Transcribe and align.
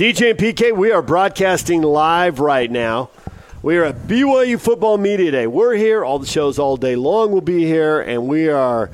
DJ 0.00 0.30
and 0.30 0.38
PK, 0.38 0.74
we 0.74 0.92
are 0.92 1.02
broadcasting 1.02 1.82
live 1.82 2.40
right 2.40 2.70
now. 2.70 3.10
We 3.60 3.76
are 3.76 3.84
at 3.84 4.08
BYU 4.08 4.58
Football 4.58 4.96
Media 4.96 5.30
Day. 5.30 5.46
We're 5.46 5.74
here. 5.74 6.02
All 6.02 6.18
the 6.18 6.24
shows 6.26 6.58
all 6.58 6.78
day 6.78 6.96
long 6.96 7.32
will 7.32 7.42
be 7.42 7.66
here, 7.66 8.00
and 8.00 8.26
we 8.26 8.48
are 8.48 8.90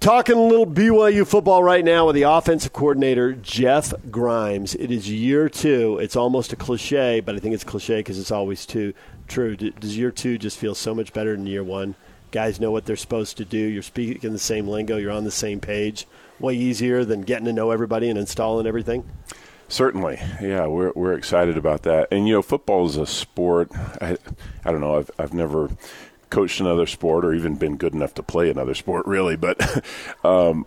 talking 0.00 0.36
a 0.36 0.42
little 0.42 0.66
BYU 0.66 1.24
football 1.24 1.62
right 1.62 1.84
now 1.84 2.06
with 2.06 2.16
the 2.16 2.22
offensive 2.22 2.72
coordinator, 2.72 3.34
Jeff 3.34 3.94
Grimes. 4.10 4.74
It 4.74 4.90
is 4.90 5.08
year 5.08 5.48
two. 5.48 6.00
It's 6.00 6.16
almost 6.16 6.52
a 6.52 6.56
cliche, 6.56 7.20
but 7.20 7.36
I 7.36 7.38
think 7.38 7.54
it's 7.54 7.62
cliche 7.62 8.00
because 8.00 8.18
it's 8.18 8.32
always 8.32 8.66
too 8.66 8.94
true. 9.28 9.54
Does 9.56 9.96
year 9.96 10.10
two 10.10 10.36
just 10.36 10.58
feel 10.58 10.74
so 10.74 10.96
much 10.96 11.12
better 11.12 11.36
than 11.36 11.46
year 11.46 11.62
one? 11.62 11.94
Guys 12.32 12.58
know 12.58 12.72
what 12.72 12.86
they're 12.86 12.96
supposed 12.96 13.36
to 13.36 13.44
do. 13.44 13.58
You're 13.58 13.82
speaking 13.82 14.32
the 14.32 14.38
same 14.40 14.66
lingo. 14.66 14.96
You're 14.96 15.12
on 15.12 15.22
the 15.22 15.30
same 15.30 15.60
page. 15.60 16.08
Way 16.40 16.54
easier 16.54 17.04
than 17.04 17.20
getting 17.20 17.44
to 17.44 17.52
know 17.52 17.70
everybody 17.70 18.08
and 18.08 18.18
installing 18.18 18.66
everything. 18.66 19.04
Certainly, 19.72 20.20
yeah, 20.42 20.66
we're 20.66 20.92
we're 20.94 21.14
excited 21.14 21.56
about 21.56 21.84
that. 21.84 22.08
And 22.10 22.28
you 22.28 22.34
know, 22.34 22.42
football 22.42 22.84
is 22.84 22.98
a 22.98 23.06
sport. 23.06 23.70
I, 24.02 24.18
I 24.66 24.70
don't 24.70 24.82
know. 24.82 24.98
I've 24.98 25.10
I've 25.18 25.32
never 25.32 25.70
coached 26.28 26.60
another 26.60 26.86
sport 26.86 27.24
or 27.24 27.32
even 27.32 27.56
been 27.56 27.78
good 27.78 27.94
enough 27.94 28.12
to 28.16 28.22
play 28.22 28.50
another 28.50 28.74
sport, 28.74 29.06
really. 29.06 29.34
But 29.34 29.82
um, 30.26 30.66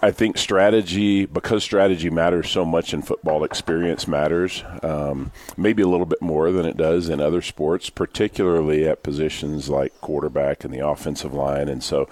I 0.00 0.12
think 0.12 0.38
strategy, 0.38 1.26
because 1.26 1.62
strategy 1.62 2.08
matters 2.08 2.48
so 2.48 2.64
much 2.64 2.94
in 2.94 3.02
football, 3.02 3.44
experience 3.44 4.08
matters 4.08 4.64
um, 4.82 5.30
maybe 5.58 5.82
a 5.82 5.88
little 5.88 6.06
bit 6.06 6.22
more 6.22 6.50
than 6.50 6.64
it 6.64 6.78
does 6.78 7.10
in 7.10 7.20
other 7.20 7.42
sports, 7.42 7.90
particularly 7.90 8.88
at 8.88 9.02
positions 9.02 9.68
like 9.68 10.00
quarterback 10.00 10.64
and 10.64 10.72
the 10.72 10.86
offensive 10.86 11.34
line. 11.34 11.68
And 11.68 11.82
so 11.84 12.08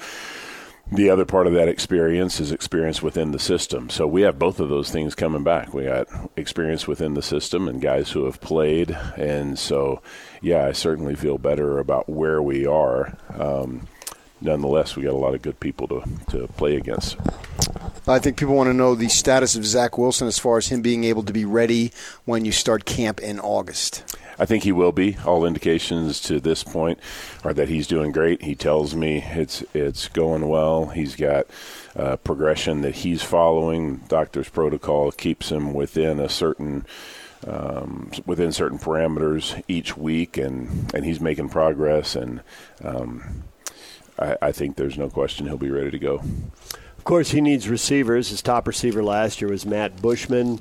the 0.91 1.11
other 1.11 1.25
part 1.25 1.47
of 1.47 1.53
that 1.55 1.69
experience 1.69 2.39
is 2.39 2.53
experience 2.53 3.03
within 3.03 3.33
the 3.33 3.39
system. 3.39 3.91
So 3.91 4.07
we 4.07 4.23
have 4.23 4.39
both 4.39 4.61
of 4.61 4.69
those 4.69 4.91
things 4.91 5.15
coming 5.15 5.43
back. 5.43 5.75
We 5.75 5.85
got 5.85 6.07
experience 6.37 6.87
within 6.87 7.15
the 7.15 7.23
system 7.23 7.67
and 7.67 7.81
guys 7.81 8.11
who 8.11 8.25
have 8.27 8.41
played. 8.41 8.97
And 9.17 9.59
so, 9.59 10.01
yeah, 10.41 10.67
I 10.67 10.73
certainly 10.73 11.17
feel 11.17 11.39
better 11.39 11.79
about 11.79 12.09
where 12.09 12.41
we 12.41 12.67
are. 12.67 13.17
Um, 13.37 13.89
nonetheless, 14.41 14.95
we 14.95 15.03
got 15.03 15.13
a 15.13 15.17
lot 15.17 15.35
of 15.35 15.43
good 15.43 15.59
people 15.59 15.89
to, 15.89 16.05
to 16.31 16.47
play 16.49 16.77
against. 16.77 17.17
I 18.07 18.21
think 18.21 18.37
people 18.37 18.55
want 18.55 18.69
to 18.69 18.75
know 18.75 18.95
the 18.95 19.09
status 19.09 19.57
of 19.57 19.67
Zach 19.67 19.99
Wilson 19.99 20.29
as 20.29 20.39
far 20.39 20.59
as 20.59 20.69
him 20.69 20.83
being 20.83 21.03
able 21.03 21.25
to 21.25 21.33
be 21.33 21.45
ready 21.45 21.91
when 22.25 22.45
you 22.45 22.53
start 22.53 22.85
camp 22.85 23.19
in 23.19 23.41
August. 23.41 24.05
I 24.39 24.47
think 24.47 24.65
he 24.65 24.73
will 24.73 24.93
be. 24.93 25.17
All 25.25 25.45
indications 25.45 26.21
to 26.23 26.41
this 26.41 26.63
point 26.63 26.99
are 27.45 27.55
that 27.55 27.69
he's 27.69 27.87
doing 27.87 28.13
great. 28.13 28.43
He 28.43 28.55
tells 28.55 28.95
me 28.95 29.25
it's 29.27 29.65
it's 29.75 30.09
going 30.09 30.49
well. 30.49 30.87
He's 30.87 31.17
got 31.17 31.47
uh, 31.95 32.17
progression 32.17 32.83
that 32.83 32.97
he's 32.97 33.23
following. 33.23 33.99
Doctor's 34.09 34.49
protocol 34.49 35.11
keeps 35.11 35.51
him 35.51 35.73
within 35.73 36.21
a 36.21 36.29
certain 36.29 36.87
um, 37.47 38.11
within 38.27 38.53
certain 38.53 38.79
parameters 38.79 39.63
each 39.69 39.97
week, 39.97 40.37
and 40.37 40.93
and 40.95 41.05
he's 41.05 41.21
making 41.21 41.49
progress. 41.49 42.15
And 42.15 42.43
um, 42.85 43.45
I, 44.19 44.37
I 44.43 44.53
think 44.53 44.77
there's 44.77 44.99
no 44.99 45.09
question 45.09 45.47
he'll 45.47 45.57
be 45.57 45.71
ready 45.71 45.91
to 45.91 45.99
go. 45.99 46.23
Of 46.99 47.05
course, 47.05 47.31
he 47.31 47.41
needs 47.41 47.69
receivers. 47.69 48.31
His 48.31 48.43
top 48.43 48.67
receiver 48.67 49.03
last 49.03 49.41
year 49.41 49.51
was 49.51 49.65
Matt 49.65 50.03
Bushman 50.03 50.61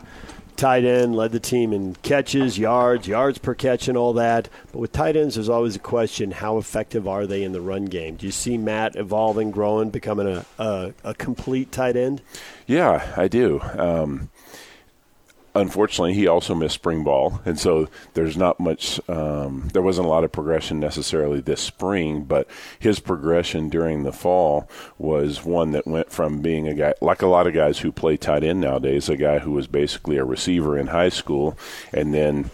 tight 0.56 0.84
end, 0.84 1.16
led 1.16 1.32
the 1.32 1.40
team 1.40 1.74
in 1.74 1.96
catches, 2.04 2.58
yards, 2.58 3.08
yards 3.08 3.38
per 3.38 3.54
catch, 3.54 3.88
and 3.88 3.98
all 3.98 4.14
that. 4.14 4.50
But 4.72 4.80
with 4.80 4.92
tight 4.92 5.16
ends, 5.16 5.36
there's 5.36 5.50
always 5.50 5.76
a 5.76 5.80
question 5.80 6.32
how 6.32 6.58
effective 6.58 7.08
are 7.08 7.26
they 7.26 7.44
in 7.44 7.52
the 7.52 7.62
run 7.62 7.86
game? 7.86 8.16
Do 8.16 8.26
you 8.26 8.32
see 8.32 8.58
Matt 8.58 8.96
evolving, 8.96 9.52
growing, 9.52 9.90
becoming 9.90 10.28
a, 10.28 10.46
a, 10.58 10.94
a 11.04 11.14
complete 11.14 11.72
tight 11.72 11.96
end? 11.96 12.22
Yeah, 12.68 13.14
I 13.16 13.28
do. 13.28 13.62
Um, 13.62 14.30
unfortunately, 15.56 16.14
he 16.14 16.28
also 16.28 16.54
missed 16.54 16.76
spring 16.76 17.04
ball, 17.04 17.42
and 17.46 17.58
so 17.58 17.88
there's 18.14 18.36
not 18.36 18.60
much. 18.60 19.00
Um, 19.10 19.70
there 19.74 19.82
wasn't 19.82 20.08
a 20.08 20.10
lot 20.10 20.24
of 20.24 20.32
progression 20.32 20.80
necessarily 20.80 21.40
this 21.40 21.62
spring, 21.62 22.24
but 22.24 22.48
his 22.78 23.00
progression 23.00 23.70
during 23.70 24.04
the 24.04 24.12
fall 24.12 24.70
was 24.98 25.44
one 25.44 25.72
that 25.72 25.88
went 25.88 26.12
from 26.12 26.42
being 26.42 26.68
a 26.68 26.74
guy 26.74 26.94
like 27.02 27.22
a 27.22 27.28
lot 27.28 27.48
of 27.48 27.54
guys 27.54 27.80
who 27.80 27.92
play 27.92 28.18
tight 28.18 28.44
end 28.44 28.62
nowadays, 28.62 29.10
a 29.10 29.18
guy 29.18 29.40
who 29.40 29.52
was 29.52 29.68
basically 29.68 30.18
a 30.18 30.26
receiver 30.26 30.78
in 30.78 30.88
high 30.88 31.10
school, 31.10 31.58
and 31.94 32.14
then 32.14 32.52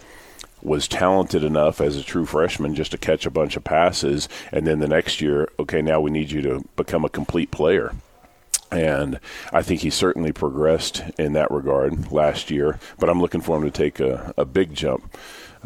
was 0.62 0.86
talented 0.86 1.42
enough 1.42 1.80
as 1.80 1.96
a 1.96 2.04
true 2.04 2.24
freshman 2.24 2.74
just 2.74 2.92
to 2.92 2.98
catch 2.98 3.26
a 3.26 3.30
bunch 3.30 3.56
of 3.56 3.64
passes, 3.64 4.28
and 4.52 4.64
then 4.64 4.78
the 4.78 4.86
next 4.86 5.20
year, 5.20 5.48
okay, 5.58 5.82
now 5.82 6.00
we 6.00 6.10
need 6.10 6.30
you 6.30 6.40
to 6.40 6.64
become 6.76 7.04
a 7.04 7.08
complete 7.08 7.50
player 7.50 7.92
and 8.72 9.20
I 9.52 9.62
think 9.62 9.82
he 9.82 9.90
certainly 9.90 10.32
progressed 10.32 11.02
in 11.18 11.34
that 11.34 11.50
regard 11.50 12.10
last 12.10 12.50
year. 12.50 12.78
But 12.98 13.08
I'm 13.08 13.20
looking 13.20 13.40
for 13.40 13.56
him 13.56 13.64
to 13.64 13.70
take 13.70 14.00
a, 14.00 14.32
a 14.36 14.44
big 14.44 14.74
jump 14.74 15.16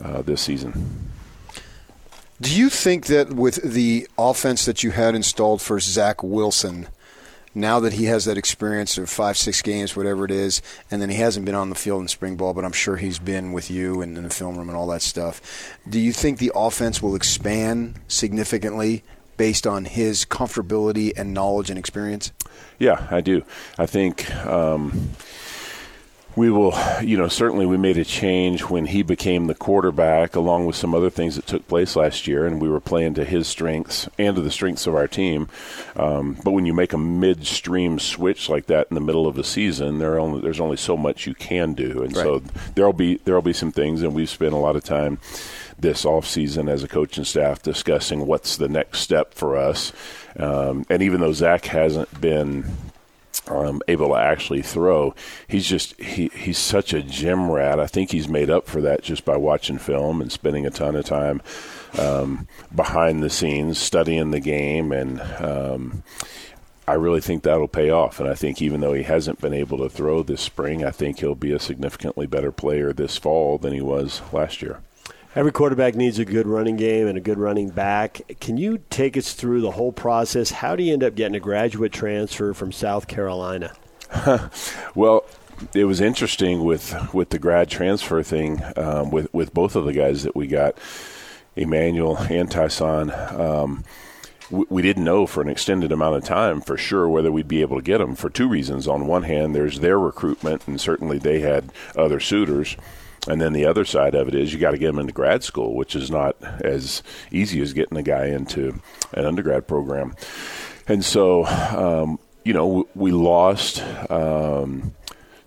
uh, 0.03 0.23
this 0.23 0.43
season. 0.43 1.11
Do 2.41 2.55
you 2.55 2.69
think 2.69 3.07
that 3.07 3.33
with 3.33 3.63
the 3.63 4.07
offense 4.19 4.67
that 4.67 4.83
you 4.83 4.91
had 4.91 5.15
installed 5.15 5.63
for 5.63 5.81
Zach 5.81 6.23
Wilson, 6.23 6.89
now 7.55 7.81
that 7.81 7.95
he 7.95 8.05
has 8.05 8.27
that 8.27 8.37
experience 8.37 8.99
of 8.99 9.09
five, 9.09 9.39
six 9.39 9.63
games, 9.63 9.97
whatever 9.97 10.27
it 10.27 10.31
is, 10.31 10.61
and 10.91 11.01
then 11.01 11.09
he 11.09 11.17
hasn't 11.17 11.47
been 11.47 11.55
on 11.55 11.71
the 11.71 11.75
field 11.75 12.03
in 12.03 12.09
spring 12.09 12.37
ball, 12.37 12.53
but 12.53 12.67
I'm 12.67 12.73
sure 12.73 12.97
he's 12.97 13.19
been 13.19 13.53
with 13.53 13.71
you 13.71 14.03
and 14.03 14.19
in 14.19 14.25
the 14.25 14.31
film 14.31 14.59
room 14.59 14.69
and 14.69 14.77
all 14.77 14.89
that 14.89 15.01
stuff. 15.01 15.41
Do 15.89 15.99
you 15.99 16.13
think 16.13 16.39
the 16.39 16.53
offense 16.55 17.01
will 17.01 17.15
expand 17.15 17.95
significantly 18.09 19.03
based 19.37 19.67
on 19.67 19.85
his 19.85 20.25
comfortability 20.25 21.13
and 21.17 21.35
knowledge 21.35 21.71
and 21.71 21.79
experience? 21.79 22.33
Yeah, 22.79 23.07
I 23.11 23.21
do. 23.21 23.45
I 23.79 23.87
think. 23.87 24.35
Um, 24.47 25.11
we 26.37 26.51
will, 26.51 26.75
you 27.03 27.17
know, 27.17 27.29
certainly 27.29 27.65
we 27.65 27.79
made 27.79 27.97
a 27.97 28.05
change 28.05 28.63
when 28.63 28.85
he 28.85 29.03
became 29.03 29.47
the 29.47 29.55
quarterback, 29.55 30.37
along 30.37 30.67
with 30.67 30.77
some 30.77 30.95
other 30.95 31.09
things 31.09 31.35
that 31.37 31.47
took 31.47 31.67
place 31.67 31.97
last 31.97 32.27
year, 32.27 32.47
and 32.47 32.61
we 32.61 32.69
were 32.69 32.79
playing 32.79 33.15
to 33.15 33.25
his 33.25 33.49
strengths 33.49 34.07
and 34.19 34.37
to 34.37 34.43
the 34.43 34.51
strengths 34.51 34.87
of 34.87 34.95
our 34.95 35.09
team. 35.09 35.49
Um, 35.97 36.37
but 36.45 36.51
when 36.51 36.67
you 36.67 36.75
make 36.75 36.93
a 36.93 36.99
midstream 36.99 37.99
switch 37.99 38.51
like 38.51 38.67
that 38.67 38.87
in 38.91 38.95
the 38.95 39.01
middle 39.01 39.27
of 39.27 39.39
a 39.39 39.45
season, 39.45 39.99
there 39.99 40.19
only, 40.19 40.43
there's 40.43 40.61
only 40.61 40.77
so 40.77 40.95
much 40.95 41.27
you 41.27 41.35
can 41.35 41.73
do, 41.73 42.03
and 42.03 42.15
right. 42.15 42.23
so 42.23 42.43
there'll 42.75 42.93
be 42.93 43.17
there'll 43.25 43.41
be 43.41 43.55
some 43.55 43.73
things, 43.73 44.03
and 44.03 44.15
we've 44.15 44.29
spent 44.29 44.53
a 44.53 44.59
lot 44.59 44.77
of 44.77 44.85
time 44.85 45.19
this 45.79 46.05
offseason 46.05 46.71
as 46.71 46.83
a 46.83 46.89
coaching 46.89 47.25
staff 47.25 47.63
discussing 47.63 48.27
what's 48.27 48.57
the 48.57 48.69
next 48.69 49.01
step 49.01 49.35
for 49.35 49.57
us. 49.57 49.93
Um, 50.39 50.87
and 50.89 51.03
even 51.03 51.21
though 51.21 51.33
Zach 51.33 51.67
hasn't 51.67 52.21
been 52.21 52.65
um, 53.49 53.81
able 53.87 54.09
to 54.09 54.15
actually 54.15 54.63
throw. 54.63 55.15
He's 55.47 55.67
just 55.67 56.01
he 56.01 56.31
he's 56.35 56.59
such 56.59 56.93
a 56.93 57.03
gym 57.03 57.51
rat. 57.51 57.79
I 57.79 57.87
think 57.87 58.11
he's 58.11 58.29
made 58.29 58.51
up 58.51 58.67
for 58.67 58.81
that 58.81 59.03
just 59.03 59.25
by 59.25 59.37
watching 59.37 59.79
film 59.79 60.21
and 60.21 60.33
spending 60.33 60.67
a 60.67 60.71
ton 60.71 60.97
of 60.97 61.05
time 61.05 61.41
um, 61.99 62.49
behind 62.75 63.23
the 63.23 63.31
scenes 63.31 63.79
studying 63.79 64.31
the 64.31 64.41
game 64.41 64.93
and. 64.93 65.21
Um, 65.21 66.03
I 66.89 66.93
really 66.93 67.21
think 67.21 67.43
that'll 67.43 67.67
pay 67.67 67.91
off. 67.91 68.21
And 68.21 68.29
I 68.29 68.35
think 68.35 68.63
even 68.63 68.81
though 68.81 68.93
he 68.93 69.03
hasn't 69.03 69.41
been 69.41 69.53
able 69.53 69.79
to 69.79 69.89
throw 69.89 70.23
this 70.23 70.41
spring, 70.41 70.85
I 70.85 70.93
think 70.93 71.19
he'll 71.19 71.35
be 71.35 71.51
a 71.51 71.59
significantly 71.59 72.29
better 72.29 72.53
player 72.53 72.93
this 72.93 73.17
fall 73.17 73.59
than 73.59 73.73
he 73.73 73.81
was 73.81 74.23
last 74.33 74.63
year. 74.63 74.79
Every 75.37 75.53
quarterback 75.53 75.95
needs 75.95 76.19
a 76.19 76.25
good 76.25 76.47
running 76.47 76.77
game 76.77 77.07
and 77.09 77.19
a 77.19 77.21
good 77.21 77.39
running 77.39 77.69
back. 77.69 78.23
Can 78.41 78.57
you 78.57 78.79
take 78.89 79.19
us 79.19 79.35
through 79.35 79.61
the 79.61 79.73
whole 79.73 79.93
process? 79.93 80.51
How 80.51 80.75
do 80.75 80.83
you 80.83 80.95
end 80.95 81.05
up 81.05 81.15
getting 81.15 81.35
a 81.35 81.41
graduate 81.41 81.93
transfer 81.93 82.55
from 82.55 82.73
South 82.73 83.07
Carolina? 83.07 83.77
well, 84.95 85.27
it 85.75 85.85
was 85.85 86.01
interesting 86.01 86.65
with 86.65 87.13
with 87.13 87.29
the 87.29 87.39
grad 87.39 87.69
transfer 87.69 88.23
thing 88.23 88.63
um, 88.79 89.11
with 89.11 89.33
with 89.35 89.53
both 89.53 89.77
of 89.77 89.85
the 89.85 89.93
guys 89.93 90.23
that 90.23 90.35
we 90.35 90.47
got, 90.47 90.79
Emmanuel 91.55 92.17
and 92.17 92.51
Ty'Son. 92.51 93.11
Um, 93.39 93.85
we 94.51 94.81
didn't 94.81 95.05
know 95.05 95.27
for 95.27 95.43
an 95.43 95.51
extended 95.51 95.93
amount 95.93 96.17
of 96.17 96.25
time 96.25 96.63
for 96.63 96.79
sure 96.79 97.11
whether 97.11 97.31
we'd 97.31 97.49
be 97.49 97.61
able 97.61 97.77
to 97.77 97.83
get 97.83 97.99
them 97.99 98.15
for 98.15 98.31
two 98.31 98.49
reasons. 98.49 98.89
On 98.89 99.07
one 99.07 99.25
hand, 99.25 99.55
there's 99.55 99.81
their 99.81 99.99
recruitment, 99.99 100.67
and 100.67 100.81
certainly 100.81 101.19
they 101.19 101.41
had 101.41 101.73
other 101.95 102.21
suitors. 102.21 102.75
And 103.29 103.41
then 103.41 103.53
the 103.53 103.67
other 103.67 103.85
side 103.85 104.15
of 104.15 104.29
it 104.29 104.35
is 104.35 104.53
you 104.53 104.59
got 104.59 104.71
to 104.71 104.79
get 104.79 104.87
them 104.87 104.99
into 104.99 105.13
grad 105.13 105.43
school, 105.43 105.75
which 105.75 105.97
is 105.97 106.11
not 106.11 106.37
as 106.65 107.03
easy 107.31 107.61
as 107.61 107.73
getting 107.73 107.99
a 107.99 108.03
guy 108.03 108.27
into 108.27 108.81
an 109.13 109.25
undergrad 109.25 109.67
program. 109.67 110.15
And 110.87 111.05
so, 111.05 111.45
um, 111.45 112.19
you 112.45 112.53
know, 112.53 112.89
we 112.95 113.11
lost 113.11 113.83
um, 114.11 114.95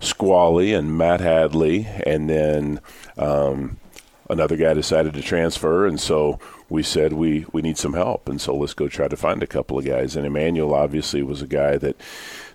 Squally 0.00 0.74
and 0.74 0.96
Matt 0.96 1.20
Hadley, 1.20 1.86
and 2.06 2.28
then 2.28 2.80
um, 3.16 3.78
another 4.30 4.56
guy 4.56 4.72
decided 4.72 5.12
to 5.14 5.22
transfer, 5.22 5.86
and 5.86 6.00
so 6.00 6.38
we 6.68 6.82
said 6.82 7.12
we 7.12 7.44
we 7.52 7.62
need 7.62 7.76
some 7.76 7.94
help, 7.94 8.28
and 8.28 8.40
so 8.40 8.54
let's 8.54 8.74
go 8.74 8.88
try 8.88 9.08
to 9.08 9.16
find 9.16 9.42
a 9.42 9.46
couple 9.46 9.78
of 9.78 9.84
guys. 9.84 10.16
And 10.16 10.24
Emmanuel 10.24 10.72
obviously 10.72 11.22
was 11.22 11.42
a 11.42 11.46
guy 11.46 11.76
that 11.78 11.96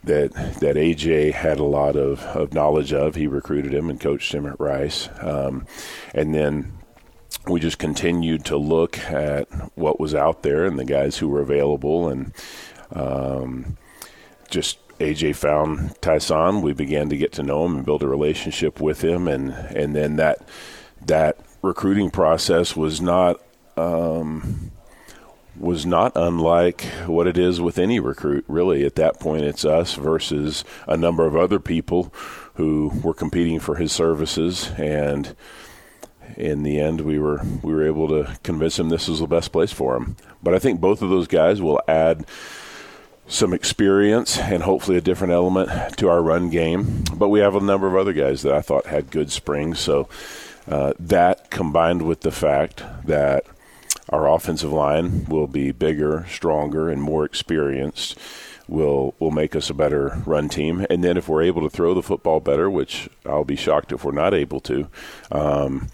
that 0.04 0.33
that 0.33 0.75
AJ 0.75 1.33
had 1.33 1.60
a 1.60 1.63
lot 1.63 1.95
of, 1.95 2.22
of 2.22 2.54
knowledge 2.54 2.94
of. 2.94 3.16
He 3.16 3.27
recruited 3.27 3.74
him 3.74 3.89
and 3.89 4.00
coached 4.00 4.33
him 4.33 4.45
at 4.45 4.60
Rice, 4.60 5.10
um, 5.22 5.68
and 6.13 6.33
then 6.33 6.72
we 7.48 7.60
just 7.60 7.77
continued 7.77 8.45
to 8.45 8.57
look 8.57 8.98
at 9.00 9.48
what 9.77 10.00
was 10.00 10.16
out 10.16 10.42
there 10.42 10.66
and 10.66 10.80
the 10.80 10.86
guys 10.86 11.18
who 11.18 11.27
were 11.27 11.42
available, 11.42 12.07
and 12.07 12.33
um, 12.92 13.77
just 14.50 14.80
AJ 15.00 15.36
found 15.36 16.00
Ty'Son. 16.01 16.62
We 16.62 16.74
began 16.74 17.10
to 17.10 17.18
get 17.18 17.33
to 17.33 17.44
know 17.44 17.66
him 17.66 17.75
and 17.75 17.86
build 17.86 18.01
a 18.01 18.07
relationship 18.07 18.80
with 18.80 19.04
him, 19.04 19.27
and 19.27 19.51
and 19.51 19.94
then 19.95 20.16
that 20.16 20.48
that 21.06 21.44
recruiting 21.65 22.09
process 22.12 22.75
was 22.75 23.01
not. 23.01 23.41
Um, 23.77 24.71
was 25.57 25.85
not 25.85 26.12
unlike 26.15 26.81
what 27.06 27.27
it 27.27 27.38
is 27.38 27.62
with 27.62 27.79
any 27.79 27.97
recruit, 27.97 28.44
really. 28.47 28.85
At 28.85 28.95
that 28.95 29.21
point, 29.21 29.44
it's 29.44 29.63
us 29.63 29.94
versus 29.94 30.65
a 30.85 30.97
number 30.97 31.25
of 31.25 31.38
other 31.38 31.59
people 31.59 32.13
who 32.56 32.91
were 33.01 33.13
competing 33.13 33.59
for 33.59 33.75
his 33.75 33.94
services, 33.94 34.71
and 34.71 35.33
in 36.35 36.63
the 36.63 36.79
end, 36.79 37.01
we 37.01 37.19
were 37.19 37.41
we 37.62 37.73
were 37.73 37.88
able 37.88 38.07
to 38.09 38.38
convince 38.44 38.77
him 38.77 38.89
this 38.89 39.07
was 39.07 39.19
the 39.19 39.27
best 39.27 39.51
place 39.51 39.71
for 39.71 39.95
him. 39.95 40.17
But 40.44 40.53
I 40.53 40.59
think 40.59 40.81
both 40.81 41.01
of 41.01 41.09
those 41.09 41.27
guys 41.27 41.62
will 41.62 41.81
add 41.88 42.25
some 43.27 43.53
experience 43.53 44.38
and 44.38 44.63
hopefully 44.63 44.97
a 44.97 45.01
different 45.01 45.33
element 45.33 45.97
to 45.97 46.09
our 46.09 46.21
run 46.21 46.50
game. 46.50 47.03
But 47.15 47.29
we 47.29 47.39
have 47.39 47.56
a 47.56 47.62
number 47.62 47.88
of 47.88 47.95
other 47.95 48.13
guys 48.13 48.44
that 48.44 48.53
I 48.53 48.62
thought 48.62 48.85
had 48.85 49.09
good 49.09 49.31
springs. 49.31 49.79
So 49.79 50.07
uh, 50.67 50.94
that 51.00 51.50
combined 51.50 52.01
with 52.01 52.21
the 52.21 52.31
fact 52.31 52.83
that 53.06 53.45
our 54.09 54.27
offensive 54.27 54.71
line 54.71 55.25
will 55.25 55.47
be 55.47 55.71
bigger, 55.71 56.25
stronger, 56.29 56.89
and 56.89 57.01
more 57.01 57.25
experienced 57.25 58.17
will 58.67 59.13
will 59.19 59.31
make 59.31 59.56
us 59.56 59.69
a 59.69 59.73
better 59.73 60.21
run 60.25 60.50
team. 60.50 60.85
And 60.89 61.03
then 61.03 61.17
if 61.17 61.29
we're 61.29 61.44
able 61.44 61.62
to 61.62 61.69
throw 61.69 61.94
the 61.94 62.03
football 62.03 62.39
better, 62.39 62.69
which 62.69 63.09
I'll 63.25 63.44
be 63.44 63.56
shocked 63.56 63.91
if 63.91 64.03
we're 64.03 64.12
not 64.12 64.33
able 64.33 64.59
to, 64.62 64.88
um, 65.31 65.89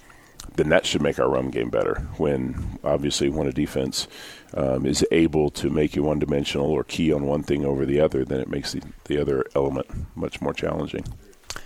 then 0.56 0.70
that 0.70 0.86
should 0.86 1.02
make 1.02 1.20
our 1.20 1.30
run 1.30 1.50
game 1.50 1.70
better. 1.70 2.08
When 2.18 2.80
obviously 2.84 3.30
when 3.30 3.48
a 3.48 3.52
defense 3.52 4.08
um, 4.54 4.86
is 4.86 5.06
able 5.12 5.50
to 5.52 5.70
make 5.70 5.96
you 5.96 6.04
one 6.04 6.20
dimensional 6.20 6.70
or 6.70 6.84
key 6.84 7.12
on 7.12 7.26
one 7.26 7.44
thing 7.44 7.66
over 7.66 7.86
the 7.86 8.00
other, 8.00 8.26
then 8.26 8.40
it 8.40 8.50
makes 8.50 8.74
the, 8.74 8.82
the 9.06 9.18
other 9.18 9.46
element 9.56 9.88
much 10.16 10.42
more 10.42 10.54
challenging. 10.54 11.06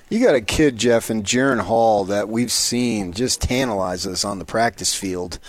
You 0.07 0.23
got 0.23 0.35
a 0.35 0.41
kid, 0.41 0.77
Jeff, 0.77 1.09
and 1.09 1.23
Jaren 1.23 1.61
Hall 1.61 2.05
that 2.05 2.29
we've 2.29 2.51
seen 2.51 3.11
just 3.11 3.41
tantalize 3.41 4.05
us 4.05 4.23
on 4.23 4.37
the 4.37 4.45
practice 4.45 4.93
field 4.93 5.39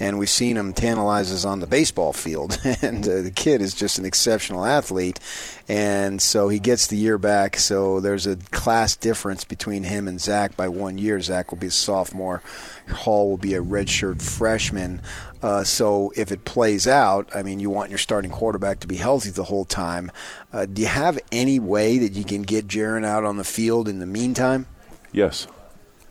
and 0.00 0.18
we've 0.18 0.28
seen 0.28 0.56
him 0.56 0.72
tantalize 0.72 1.32
us 1.32 1.44
on 1.44 1.60
the 1.60 1.66
baseball 1.66 2.12
field. 2.12 2.60
and 2.82 3.06
uh, 3.06 3.22
the 3.22 3.30
kid 3.30 3.60
is 3.60 3.74
just 3.74 3.98
an 3.98 4.04
exceptional 4.04 4.64
athlete, 4.64 5.20
and 5.68 6.20
so 6.20 6.48
he 6.48 6.58
gets 6.58 6.86
the 6.86 6.96
year 6.96 7.18
back. 7.18 7.56
So 7.56 8.00
there's 8.00 8.26
a 8.26 8.36
class 8.36 8.96
difference 8.96 9.44
between 9.44 9.84
him 9.84 10.08
and 10.08 10.20
Zach 10.20 10.56
by 10.56 10.68
one 10.68 10.98
year. 10.98 11.20
Zach 11.20 11.50
will 11.50 11.58
be 11.58 11.68
a 11.68 11.72
sophomore. 11.72 12.42
Hall 12.90 13.30
will 13.30 13.38
be 13.38 13.54
a 13.54 13.62
redshirt 13.62 14.20
freshman. 14.20 15.00
Uh, 15.42 15.62
so 15.62 16.10
if 16.16 16.32
it 16.32 16.44
plays 16.46 16.86
out, 16.86 17.28
I 17.34 17.42
mean, 17.42 17.60
you 17.60 17.68
want 17.68 17.90
your 17.90 17.98
starting 17.98 18.30
quarterback 18.30 18.80
to 18.80 18.86
be 18.86 18.96
healthy 18.96 19.30
the 19.30 19.44
whole 19.44 19.66
time. 19.66 20.10
Uh, 20.52 20.64
do 20.64 20.80
you 20.80 20.88
have 20.88 21.18
any 21.30 21.58
way 21.58 21.98
that 21.98 22.12
you 22.14 22.24
can 22.24 22.42
get 22.42 22.66
Jaren 22.66 23.04
out 23.04 23.24
on 23.24 23.36
the 23.36 23.44
field 23.44 23.88
in 23.88 23.98
the 23.98 24.06
meantime? 24.06 24.66
Yes. 25.12 25.46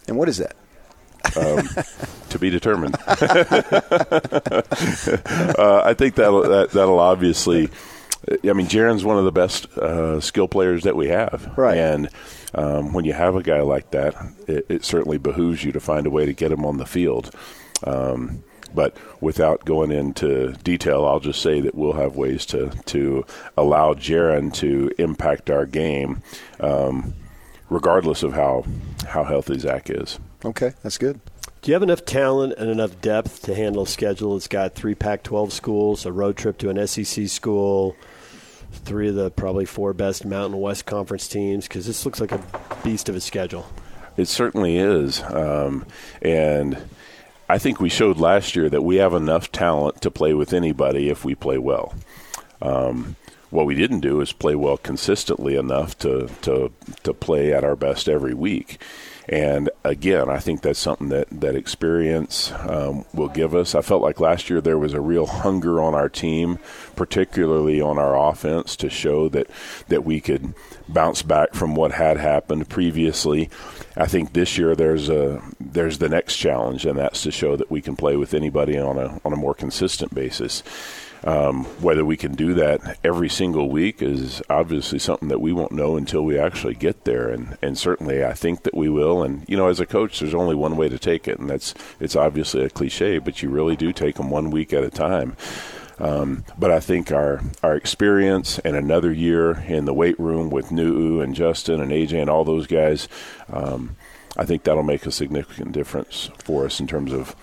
And 0.08 0.18
what 0.18 0.30
is 0.30 0.38
that? 0.38 0.56
Um, 1.36 1.68
to 2.30 2.40
be 2.40 2.50
determined. 2.50 2.96
uh, 3.08 4.62
I 5.84 5.94
think 5.94 6.16
that'll 6.16 6.42
that, 6.42 6.72
that'll 6.72 7.00
obviously. 7.00 7.70
I 8.30 8.54
mean, 8.54 8.68
Jaren's 8.68 9.04
one 9.04 9.18
of 9.18 9.26
the 9.26 9.34
best 9.34 9.66
uh, 9.78 10.22
skill 10.22 10.48
players 10.48 10.84
that 10.84 10.96
we 10.96 11.10
have, 11.10 11.52
right? 11.58 11.78
And 11.78 12.10
um, 12.56 12.94
when 12.94 13.04
you 13.04 13.12
have 13.12 13.36
a 13.36 13.44
guy 13.44 13.60
like 13.62 13.92
that, 13.92 14.16
it, 14.48 14.66
it, 14.70 14.86
certainly 14.86 15.18
behooves 15.18 15.62
you 15.66 15.74
to 15.74 15.82
find 15.82 16.08
a 16.08 16.10
way 16.10 16.26
to 16.26 16.32
get 16.32 16.50
him 16.50 16.66
on 16.66 16.78
the 16.78 16.86
field. 16.86 17.32
Um, 17.84 18.44
but 18.74 18.96
without 19.22 19.66
going 19.66 19.92
into 19.92 20.54
detail, 20.64 21.06
I'll 21.06 21.20
just 21.20 21.42
say 21.42 21.60
that 21.62 21.76
we'll 21.76 21.94
have 21.94 22.16
ways 22.16 22.46
to 22.48 22.70
to 22.86 23.26
allow 23.58 23.94
Jaren 23.94 24.54
to 24.56 24.90
impact 24.98 25.50
our 25.50 25.66
game, 25.66 26.22
um, 26.60 27.14
regardless 27.70 28.24
of 28.24 28.34
how 28.34 28.64
how 29.08 29.24
healthy 29.24 29.60
Zach 29.60 29.90
is. 29.90 30.20
Okay, 30.46 30.74
that's 30.84 30.98
good. 30.98 31.20
Do 31.62 31.72
you 31.72 31.76
have 31.76 31.84
enough 31.84 32.04
talent 32.04 32.56
and 32.58 32.70
enough 32.70 33.00
depth 33.00 33.44
to 33.44 33.56
handle 33.56 33.84
a 33.84 33.88
schedule 33.88 34.34
that's 34.34 34.50
got 34.50 34.76
three 34.76 34.96
Pac 34.96 35.24
12 35.24 35.54
schools, 35.54 36.06
a 36.06 36.12
road 36.12 36.36
trip 36.36 36.58
to 36.58 36.70
an 36.70 36.88
SEC 36.88 37.30
school, 37.30 37.96
three 38.72 39.08
of 39.08 39.16
the 39.16 39.32
probably 39.32 39.64
four 39.64 39.94
best 39.94 40.26
Mountain 40.26 40.60
West 40.60 40.86
Conference 40.86 41.28
teams? 41.30 41.66
Because 41.66 41.88
this 41.88 42.04
looks 42.04 42.20
like 42.20 42.34
a 42.34 42.44
beast 42.84 43.08
of 43.08 43.16
a 43.16 43.22
schedule. 43.22 43.66
It 44.18 44.28
certainly 44.28 44.78
is. 44.78 45.22
Um, 45.22 45.86
and 46.22 46.78
I 47.48 47.58
think 47.58 47.80
we 47.80 47.88
showed 47.88 48.18
last 48.18 48.58
year 48.58 48.70
that 48.70 48.82
we 48.82 48.98
have 48.98 49.14
enough 49.14 49.52
talent 49.52 50.02
to 50.02 50.12
play 50.12 50.34
with 50.34 50.52
anybody 50.52 51.10
if 51.10 51.24
we 51.24 51.34
play 51.34 51.58
well. 51.58 51.96
Um, 52.62 53.16
what 53.50 53.66
we 53.66 53.76
didn't 53.76 54.02
do 54.02 54.20
is 54.20 54.34
play 54.34 54.56
well 54.56 54.78
consistently 54.78 55.56
enough 55.56 55.98
to, 56.00 56.28
to, 56.42 56.74
to 57.04 57.14
play 57.14 57.54
at 57.54 57.64
our 57.64 57.78
best 57.78 58.10
every 58.10 58.34
week. 58.34 58.82
And 59.30 59.70
again, 59.86 60.30
I 60.30 60.40
think 60.40 60.62
that's 60.62 60.80
something 60.80 61.10
that 61.10 61.28
that 61.32 61.56
experience 61.56 62.52
um, 62.52 63.06
will 63.14 63.30
give 63.30 63.56
us. 63.56 63.74
I 63.74 63.82
felt 63.82 64.02
like 64.02 64.20
last 64.20 64.50
year 64.50 64.60
there 64.60 64.78
was 64.78 64.94
a 64.94 65.00
real 65.00 65.26
hunger 65.26 65.82
on 65.82 65.96
our 65.96 66.10
team, 66.10 66.60
particularly 66.96 67.80
on 67.80 67.98
our 67.98 68.18
offense, 68.30 68.76
to 68.78 68.90
show 68.90 69.30
that 69.30 69.48
that 69.88 70.04
we 70.04 70.20
could 70.20 70.54
bounce 70.90 71.22
back 71.22 71.54
from 71.54 71.74
what 71.74 71.94
had 71.94 72.18
happened 72.18 72.70
previously. 72.70 73.50
I 73.96 74.08
think 74.08 74.34
this 74.34 74.58
year 74.58 74.76
there's 74.76 75.08
a 75.08 75.42
there's 75.60 76.00
the 76.00 76.10
next 76.10 76.36
challenge, 76.36 76.86
and 76.86 77.00
that's 77.00 77.24
to 77.24 77.32
show 77.32 77.56
that 77.56 77.72
we 77.72 77.82
can 77.82 77.96
play 77.96 78.18
with 78.18 78.34
anybody 78.34 78.78
on 78.78 78.98
a 78.98 79.22
on 79.24 79.32
a 79.32 79.38
more 79.38 79.54
consistent 79.54 80.14
basis. 80.14 80.64
Um, 81.26 81.64
whether 81.82 82.04
we 82.04 82.18
can 82.18 82.36
do 82.36 82.54
that 82.56 82.98
every 83.02 83.30
single 83.30 83.70
week 83.70 84.02
is 84.02 84.42
obviously 84.50 85.00
something 85.00 85.30
that 85.30 85.40
we 85.40 85.54
won't 85.54 85.72
know 85.72 85.96
until 85.96 86.24
we 86.26 86.38
actually 86.38 86.74
get 86.74 87.06
there, 87.06 87.30
and, 87.30 87.58
and 87.62 87.78
certainly 87.78 88.26
I 88.26 88.34
think 88.34 88.64
that 88.64 88.76
we 88.76 88.90
will. 88.90 89.24
And 89.24 89.46
you 89.48 89.56
know, 89.56 89.70
as 89.70 89.80
a 89.80 89.86
coach, 89.86 90.20
there's 90.20 90.34
only 90.34 90.56
one 90.56 90.76
way 90.76 90.90
to 90.90 91.00
take 91.00 91.28
it, 91.28 91.40
and 91.40 91.50
that's 91.50 91.74
it's 92.00 92.18
obviously 92.18 92.66
a 92.66 92.70
cliche, 92.70 93.20
but 93.20 93.42
you 93.42 93.50
really 93.50 93.78
do 93.78 93.94
take 93.94 94.16
them 94.16 94.30
one 94.30 94.52
week 94.52 94.74
at 94.74 94.84
a 94.84 94.90
time. 94.90 95.38
Um, 96.00 96.44
but 96.58 96.72
I 96.72 96.80
think 96.82 97.12
our 97.12 97.42
our 97.62 97.76
experience 97.76 98.60
and 98.60 98.76
another 98.76 99.12
year 99.14 99.64
in 99.68 99.86
the 99.86 99.94
weight 99.94 100.20
room 100.20 100.50
with 100.50 100.72
Nuu 100.72 101.24
and 101.24 101.36
Justin 101.36 101.80
and 101.80 101.92
AJ 101.92 102.20
and 102.20 102.30
all 102.30 102.44
those 102.44 102.68
guys, 102.68 103.08
um, 103.52 103.96
I 104.36 104.46
think 104.46 104.64
that'll 104.64 104.84
make 104.84 105.06
a 105.06 105.12
significant 105.12 105.72
difference 105.72 106.30
for 106.40 106.66
us 106.66 106.80
in 106.80 106.88
terms 106.88 107.14
of 107.14 107.36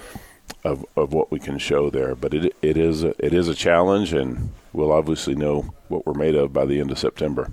of, 0.64 0.84
of 0.96 1.12
what 1.12 1.30
we 1.30 1.38
can 1.38 1.58
show 1.58 1.90
there. 1.90 2.14
But 2.14 2.34
it 2.34 2.54
it 2.62 2.76
is 2.76 3.02
it 3.02 3.32
is 3.32 3.48
a 3.48 3.54
challenge, 3.54 4.12
and 4.12 4.50
we'll 4.72 4.93
obviously 4.93 5.34
know 5.34 5.75
what 5.88 6.06
we're 6.06 6.14
made 6.14 6.34
of 6.34 6.52
by 6.52 6.64
the 6.64 6.81
end 6.81 6.90
of 6.90 6.99
September. 6.99 7.50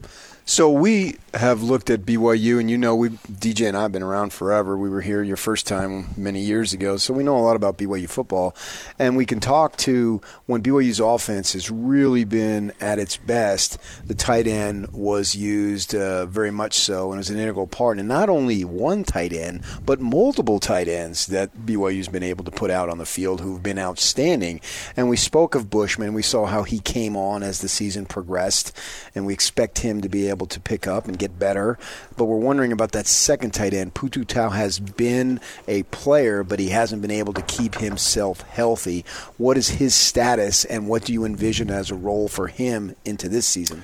So 0.49 0.71
we 0.71 1.17
have 1.33 1.61
looked 1.61 1.89
at 1.89 2.05
BYU, 2.05 2.57
and 2.57 2.71
you 2.71 2.77
know, 2.77 2.95
we 2.95 3.09
DJ 3.09 3.67
and 3.67 3.75
I 3.75 3.81
have 3.81 3.91
been 3.91 4.01
around 4.01 4.31
forever. 4.31 4.77
We 4.77 4.89
were 4.89 5.01
here 5.01 5.21
your 5.21 5.35
first 5.35 5.67
time 5.67 6.07
many 6.15 6.39
years 6.39 6.71
ago, 6.71 6.95
so 6.95 7.13
we 7.13 7.25
know 7.25 7.37
a 7.37 7.43
lot 7.43 7.57
about 7.57 7.77
BYU 7.77 8.09
football, 8.09 8.55
and 8.97 9.17
we 9.17 9.25
can 9.25 9.41
talk 9.41 9.75
to 9.79 10.21
when 10.45 10.63
BYU's 10.63 11.01
offense 11.01 11.51
has 11.51 11.69
really 11.69 12.23
been 12.23 12.71
at 12.79 12.97
its 12.97 13.17
best. 13.17 13.77
The 14.05 14.15
tight 14.15 14.47
end 14.47 14.93
was 14.93 15.35
used 15.35 15.93
uh, 15.93 16.25
very 16.27 16.51
much 16.51 16.75
so, 16.75 17.11
and 17.11 17.17
was 17.17 17.29
an 17.29 17.37
integral 17.37 17.67
part, 17.67 17.99
and 17.99 18.07
not 18.07 18.29
only 18.29 18.63
one 18.63 19.03
tight 19.03 19.33
end, 19.33 19.65
but 19.85 19.99
multiple 19.99 20.61
tight 20.61 20.87
ends 20.87 21.27
that 21.27 21.57
BYU's 21.57 22.07
been 22.07 22.23
able 22.23 22.45
to 22.45 22.51
put 22.51 22.71
out 22.71 22.87
on 22.87 22.99
the 22.99 23.05
field 23.05 23.41
who've 23.41 23.61
been 23.61 23.77
outstanding. 23.77 24.61
And 24.95 25.09
we 25.09 25.17
spoke 25.17 25.55
of 25.55 25.69
Bushman. 25.69 26.13
We 26.13 26.23
saw 26.23 26.45
how 26.45 26.63
he 26.63 26.79
came 26.79 27.06
on 27.15 27.43
as 27.43 27.61
the 27.61 27.69
season 27.69 28.05
progressed, 28.05 28.75
and 29.13 29.25
we 29.25 29.33
expect 29.33 29.79
him 29.79 30.01
to 30.01 30.09
be 30.09 30.29
able 30.29 30.37
able 30.37 30.45
to 30.47 30.59
pick 30.59 30.87
up 30.87 31.07
and 31.07 31.17
get 31.17 31.39
better. 31.39 31.77
But 32.15 32.25
we're 32.25 32.37
wondering 32.37 32.71
about 32.71 32.91
that 32.91 33.07
second 33.07 33.55
tight 33.55 33.73
end. 33.73 33.93
Pututau 33.93 34.51
has 34.51 34.79
been 34.79 35.39
a 35.67 35.83
player, 35.83 36.43
but 36.43 36.59
he 36.59 36.69
hasn't 36.69 37.01
been 37.01 37.11
able 37.11 37.33
to 37.33 37.41
keep 37.41 37.75
himself 37.75 38.41
healthy. 38.41 39.03
What 39.37 39.57
is 39.57 39.69
his 39.69 39.95
status, 39.95 40.63
and 40.65 40.87
what 40.87 41.05
do 41.05 41.13
you 41.13 41.25
envision 41.25 41.69
as 41.69 41.89
a 41.89 41.95
role 41.95 42.27
for 42.27 42.47
him 42.47 42.95
into 43.03 43.27
this 43.27 43.47
season? 43.47 43.83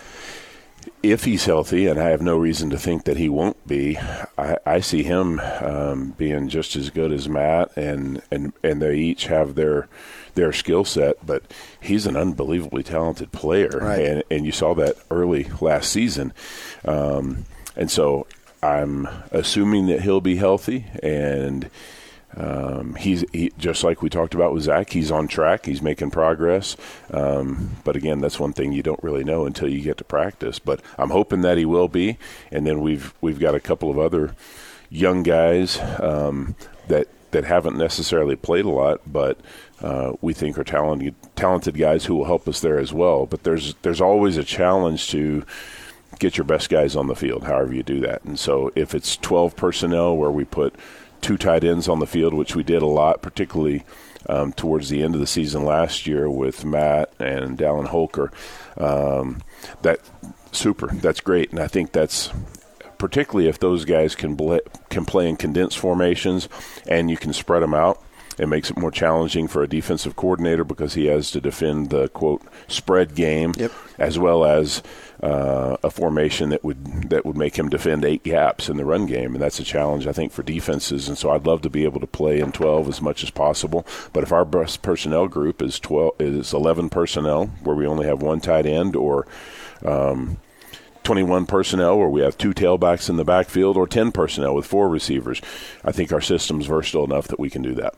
If 1.02 1.26
he's 1.26 1.46
healthy, 1.46 1.88
and 1.88 2.00
I 2.00 2.10
have 2.10 2.22
no 2.22 2.38
reason 2.38 2.70
to 2.70 2.78
think 2.78 3.06
that 3.06 3.18
he 3.18 3.30
won't 3.30 3.68
be, 3.68 3.98
I, 4.38 4.58
I 4.66 4.80
see 4.80 5.04
him 5.04 5.40
um, 5.40 6.12
being 6.18 6.50
just 6.50 6.76
as 6.76 6.90
good 6.90 7.12
as 7.12 7.28
Matt, 7.28 7.76
and, 7.76 8.22
and, 8.32 8.54
and 8.64 8.82
they 8.82 8.96
each 8.96 9.28
have 9.28 9.56
their 9.56 9.88
their 10.36 10.52
skill 10.52 10.84
set. 10.84 11.24
But 11.26 11.44
he's 11.80 12.08
an 12.08 12.16
unbelievably 12.16 12.84
talented 12.84 13.32
player, 13.32 13.70
right. 13.70 14.00
and 14.00 14.24
and 14.32 14.46
you 14.46 14.52
saw 14.52 14.74
that 14.76 14.96
early 15.12 15.50
last 15.62 15.92
season, 15.92 16.34
um, 16.86 17.46
and 17.76 17.92
so 17.92 18.28
I'm 18.62 19.08
assuming 19.32 19.88
that 19.88 20.02
he'll 20.02 20.22
be 20.22 20.38
healthy 20.38 20.86
and. 21.02 21.70
Um, 22.36 22.96
he's 22.96 23.24
he, 23.32 23.52
just 23.58 23.84
like 23.84 24.02
we 24.02 24.10
talked 24.10 24.34
about 24.34 24.54
with 24.54 24.64
Zach. 24.64 24.92
He's 24.92 25.12
on 25.12 25.28
track. 25.28 25.66
He's 25.66 25.82
making 25.82 26.12
progress. 26.12 26.76
Um, 27.12 27.72
but 27.84 27.96
again, 27.96 28.22
that's 28.22 28.40
one 28.40 28.54
thing 28.54 28.72
you 28.72 28.84
don't 28.84 29.04
really 29.04 29.24
know 29.24 29.46
until 29.46 29.70
you 29.70 29.82
get 29.82 29.98
to 29.98 30.04
practice. 30.04 30.60
But 30.60 30.82
I'm 30.98 31.12
hoping 31.12 31.42
that 31.42 31.58
he 31.58 31.66
will 31.66 31.88
be. 31.88 32.18
And 32.52 32.66
then 32.66 32.82
we've 32.82 33.14
we've 33.22 33.40
got 33.40 33.56
a 33.56 33.60
couple 33.60 33.90
of 33.90 34.00
other 34.00 34.36
young 34.90 35.24
guys 35.24 35.80
um, 36.00 36.56
that 36.88 37.08
that 37.32 37.44
haven't 37.46 37.78
necessarily 37.78 38.36
played 38.36 38.66
a 38.66 38.70
lot, 38.70 39.02
but 39.06 39.40
uh, 39.82 40.14
we 40.22 40.34
think 40.34 40.58
are 40.58 40.64
talented 40.64 41.16
talented 41.36 41.78
guys 41.78 42.06
who 42.06 42.16
will 42.16 42.26
help 42.26 42.48
us 42.48 42.62
there 42.62 42.80
as 42.80 42.94
well. 42.94 43.26
But 43.26 43.44
there's 43.44 43.76
there's 43.82 44.02
always 44.02 44.38
a 44.38 44.44
challenge 44.44 45.10
to 45.10 45.44
get 46.20 46.38
your 46.38 46.46
best 46.46 46.70
guys 46.70 46.96
on 46.96 47.08
the 47.08 47.16
field, 47.16 47.44
however 47.44 47.74
you 47.74 47.84
do 47.84 48.00
that. 48.02 48.24
And 48.24 48.40
so 48.40 48.72
if 48.76 48.94
it's 48.94 49.18
12 49.18 49.56
personnel 49.56 50.16
where 50.16 50.32
we 50.32 50.46
put 50.46 50.76
two 51.24 51.38
tight 51.38 51.64
ends 51.64 51.88
on 51.88 52.00
the 52.00 52.06
field, 52.06 52.34
which 52.34 52.56
we 52.56 52.64
did 52.64 52.82
a 52.82 52.88
lot, 52.88 53.22
particularly 53.22 53.84
um, 54.28 54.54
towards 54.54 54.90
the 54.90 55.02
end 55.02 55.16
of 55.16 55.22
the 55.22 55.28
season 55.28 55.66
last 55.66 56.06
year 56.06 56.30
with 56.30 56.64
Matt 56.64 57.12
and 57.20 57.58
Dallin 57.58 57.88
Holker, 57.88 58.32
um, 58.78 59.42
that 59.82 60.00
super, 60.52 60.88
that's 60.88 61.22
great, 61.22 61.52
and 61.52 61.60
I 61.60 61.68
think 61.68 61.92
that's 61.92 62.30
particularly 62.98 63.50
if 63.50 63.60
those 63.60 63.84
guys 63.84 64.16
can 64.16 64.36
bl- 64.36 64.58
can 64.90 65.04
play 65.04 65.28
in 65.28 65.36
condensed 65.36 65.78
formations 65.78 66.48
and 66.88 67.12
you 67.12 67.18
can 67.18 67.34
spread 67.34 67.62
them 67.62 67.74
out 67.74 68.02
it 68.38 68.48
makes 68.48 68.70
it 68.70 68.78
more 68.78 68.92
challenging 68.92 69.48
for 69.48 69.64
a 69.64 69.68
defensive 69.68 70.16
coordinator 70.16 70.64
because 70.64 70.94
he 70.94 71.06
has 71.06 71.32
to 71.32 71.42
defend 71.42 71.90
the 71.90 72.08
quote 72.10 72.42
spread 72.68 73.16
game 73.16 73.54
yep. 73.58 73.72
as 73.98 74.18
well 74.18 74.44
as 74.46 74.82
uh, 75.22 75.78
a 75.84 75.90
formation 75.90 76.50
that 76.50 76.64
would 76.64 77.10
that 77.10 77.26
would 77.26 77.38
make 77.38 77.58
him 77.58 77.70
defend 77.70 78.04
eight 78.04 78.24
gaps 78.24 78.68
in 78.68 78.76
the 78.78 78.84
run 78.84 79.06
game, 79.06 79.34
and 79.34 79.42
that's 79.42 79.60
a 79.60 79.64
challenge 79.64 80.06
I 80.06 80.12
think 80.12 80.32
for 80.32 80.44
defenses. 80.44 81.08
And 81.08 81.18
so 81.18 81.30
I'd 81.30 81.46
love 81.46 81.62
to 81.62 81.70
be 81.70 81.86
able 81.86 82.02
to 82.02 82.08
play 82.08 82.40
in 82.40 82.52
12 82.52 82.90
as 82.90 83.02
much 83.02 83.24
as 83.24 83.30
possible. 83.30 83.86
But 84.12 84.24
if 84.24 84.32
our 84.32 84.44
best 84.44 84.82
personnel 84.82 85.28
group 85.28 85.62
is 85.62 85.80
12 85.80 86.14
is 86.20 86.54
11 86.54 86.90
personnel, 86.90 87.46
where 87.64 87.76
we 87.76 87.88
only 87.88 88.06
have 88.06 88.22
one 88.22 88.42
tight 88.42 88.66
end, 88.66 88.96
or 88.96 89.26
um, 89.86 90.38
21 91.04 91.46
personnel 91.46 91.98
where 91.98 92.10
we 92.10 92.22
have 92.22 92.38
two 92.38 92.54
tailbacks 92.54 93.10
in 93.10 93.18
the 93.18 93.26
backfield 93.26 93.78
or 93.78 93.88
10 93.88 94.12
personnel 94.12 94.56
with 94.56 94.66
four 94.66 94.90
receivers. 94.90 95.42
I 95.84 95.92
think 95.92 96.12
our 96.12 96.22
system's 96.22 96.66
versatile 96.66 97.06
enough 97.06 97.28
that 97.28 97.40
we 97.40 97.50
can 97.50 97.62
do 97.62 97.74
that. 97.76 97.96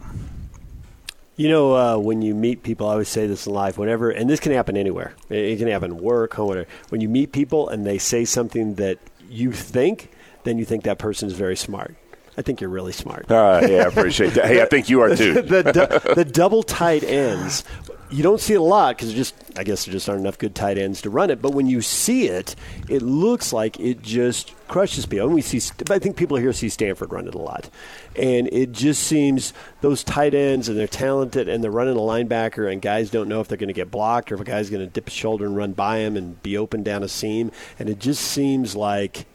You 1.37 1.49
know, 1.49 1.75
uh, 1.75 1.97
when 1.97 2.21
you 2.21 2.33
meet 2.33 2.63
people, 2.63 2.87
I 2.87 2.93
always 2.93 3.09
say 3.09 3.27
this 3.27 3.45
in 3.45 3.53
life, 3.53 3.77
whenever, 3.77 4.09
and 4.09 4.29
this 4.29 4.39
can 4.39 4.53
happen 4.53 4.77
anywhere. 4.77 5.13
It 5.29 5.57
can 5.57 5.67
happen 5.67 5.97
work, 5.97 6.33
home, 6.33 6.47
whatever. 6.47 6.67
When 6.89 7.01
you 7.01 7.09
meet 7.09 7.33
people 7.33 7.67
and 7.67 7.85
they 7.85 7.97
say 7.97 8.23
something 8.23 8.75
that 8.75 8.99
you 9.29 9.51
think, 9.51 10.11
then 10.43 10.57
you 10.57 10.63
think 10.63 10.83
that 10.83 10.97
person 10.97 11.27
is 11.27 11.33
very 11.33 11.57
smart. 11.57 11.95
I 12.37 12.41
think 12.41 12.59
you're 12.59 12.69
really 12.69 12.91
smart. 12.91 13.31
Uh, 13.31 13.65
yeah, 13.69 13.83
I 13.83 13.87
appreciate 13.87 14.33
that. 14.33 14.45
Hey, 14.45 14.61
I 14.61 14.65
think 14.65 14.89
you 14.89 15.01
are 15.01 15.15
too. 15.15 15.33
the, 15.41 15.63
the, 15.63 16.13
the 16.15 16.25
double 16.25 16.63
tight 16.63 17.03
ends 17.03 17.63
you 18.11 18.23
don't 18.23 18.39
see 18.39 18.53
it 18.53 18.59
a 18.59 18.63
lot 18.63 18.95
because 18.95 19.13
just 19.13 19.35
I 19.57 19.63
guess 19.63 19.85
there 19.85 19.91
just 19.91 20.07
aren't 20.07 20.21
enough 20.21 20.37
good 20.37 20.53
tight 20.53 20.77
ends 20.77 21.01
to 21.01 21.09
run 21.09 21.29
it. 21.29 21.41
But 21.41 21.53
when 21.53 21.67
you 21.67 21.81
see 21.81 22.27
it, 22.27 22.55
it 22.89 23.01
looks 23.01 23.51
like 23.53 23.79
it 23.79 24.01
just 24.01 24.53
crushes 24.67 25.05
people. 25.05 25.27
And 25.27 25.35
we 25.35 25.41
see, 25.41 25.61
I 25.89 25.99
think 25.99 26.17
people 26.17 26.37
here 26.37 26.53
see 26.53 26.69
Stanford 26.69 27.11
run 27.11 27.27
it 27.27 27.35
a 27.35 27.39
lot, 27.39 27.69
and 28.15 28.47
it 28.51 28.71
just 28.71 29.03
seems 29.03 29.53
those 29.81 30.03
tight 30.03 30.33
ends 30.33 30.69
and 30.69 30.77
they're 30.77 30.87
talented 30.87 31.49
and 31.49 31.63
they're 31.63 31.71
running 31.71 31.95
a 31.95 31.99
linebacker 31.99 32.71
and 32.71 32.81
guys 32.81 33.09
don't 33.09 33.29
know 33.29 33.41
if 33.41 33.47
they're 33.47 33.57
going 33.57 33.67
to 33.67 33.73
get 33.73 33.91
blocked 33.91 34.31
or 34.31 34.35
if 34.35 34.41
a 34.41 34.45
guy's 34.45 34.69
going 34.69 34.85
to 34.85 34.91
dip 34.91 35.05
his 35.05 35.13
shoulder 35.13 35.45
and 35.45 35.55
run 35.55 35.73
by 35.73 35.97
him 35.97 36.15
and 36.15 36.41
be 36.43 36.57
open 36.57 36.83
down 36.83 37.03
a 37.03 37.07
seam. 37.07 37.51
And 37.79 37.89
it 37.89 37.99
just 37.99 38.21
seems 38.21 38.75
like 38.75 39.25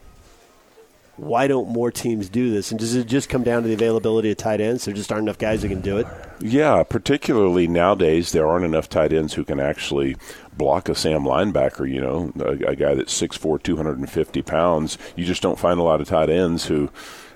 why 1.21 1.45
don't 1.45 1.69
more 1.69 1.91
teams 1.91 2.29
do 2.29 2.49
this? 2.49 2.71
And 2.71 2.79
does 2.79 2.95
it 2.95 3.05
just 3.05 3.29
come 3.29 3.43
down 3.43 3.61
to 3.61 3.67
the 3.67 3.75
availability 3.75 4.31
of 4.31 4.37
tight 4.37 4.59
ends? 4.59 4.85
There 4.85 4.93
just 4.93 5.11
aren't 5.11 5.25
enough 5.25 5.37
guys 5.37 5.61
who 5.61 5.69
can 5.69 5.79
do 5.79 5.97
it. 5.97 6.07
Yeah, 6.39 6.81
particularly 6.81 7.67
nowadays, 7.67 8.31
there 8.31 8.47
aren't 8.47 8.65
enough 8.65 8.89
tight 8.89 9.13
ends 9.13 9.35
who 9.35 9.43
can 9.43 9.59
actually 9.59 10.17
block 10.57 10.89
a 10.89 10.95
Sam 10.95 11.21
linebacker. 11.21 11.87
You 11.87 12.01
know, 12.01 12.33
a, 12.39 12.71
a 12.71 12.75
guy 12.75 12.95
that's 12.95 13.21
6'4", 13.21 13.61
250 13.61 14.41
pounds. 14.41 14.97
You 15.15 15.23
just 15.23 15.43
don't 15.43 15.59
find 15.59 15.79
a 15.79 15.83
lot 15.83 16.01
of 16.01 16.07
tight 16.07 16.31
ends 16.31 16.65
who 16.65 16.89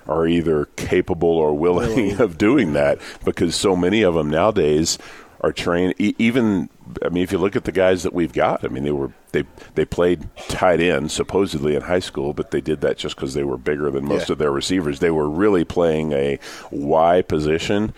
are 0.08 0.26
either 0.26 0.64
capable 0.74 1.30
or 1.30 1.54
willing 1.54 2.12
of 2.20 2.36
doing 2.36 2.72
that 2.72 2.98
because 3.24 3.54
so 3.54 3.76
many 3.76 4.02
of 4.02 4.14
them 4.14 4.28
nowadays 4.28 4.98
are 5.42 5.52
trained. 5.52 5.94
Even 5.98 6.70
I 7.04 7.08
mean, 7.08 7.22
if 7.22 7.32
you 7.32 7.38
look 7.38 7.56
at 7.56 7.64
the 7.64 7.72
guys 7.72 8.02
that 8.02 8.12
we've 8.12 8.32
got, 8.32 8.64
I 8.64 8.68
mean, 8.68 8.84
they 8.84 8.92
were 8.92 9.12
they 9.32 9.44
they 9.74 9.84
played 9.84 10.28
tight 10.48 10.80
end 10.80 11.10
supposedly 11.10 11.74
in 11.74 11.82
high 11.82 12.00
school, 12.00 12.32
but 12.32 12.50
they 12.50 12.60
did 12.60 12.80
that 12.82 12.98
just 12.98 13.16
because 13.16 13.34
they 13.34 13.44
were 13.44 13.58
bigger 13.58 13.90
than 13.90 14.06
most 14.06 14.28
yeah. 14.28 14.32
of 14.32 14.38
their 14.38 14.52
receivers. 14.52 15.00
They 15.00 15.10
were 15.10 15.28
really 15.28 15.64
playing 15.64 16.12
a 16.12 16.38
Y 16.70 17.22
position, 17.22 17.92